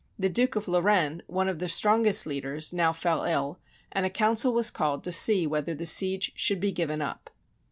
The 0.17 0.29
Duke 0.29 0.55
of 0.55 0.67
Lor 0.67 0.81
raine, 0.81 1.21
one 1.27 1.47
of 1.47 1.59
their 1.59 1.67
strongest 1.69 2.25
leaders, 2.25 2.73
now 2.73 2.91
fell 2.91 3.21
ill, 3.23 3.59
and 3.91 4.03
a 4.03 4.09
council 4.09 4.51
was 4.51 4.71
called 4.71 5.03
to 5.03 5.11
see 5.11 5.45
whether 5.45 5.75
the 5.75 5.85
siege 5.85 6.31
should 6.33 6.59
be 6.59 6.71
given 6.71 7.03
up. 7.03 7.29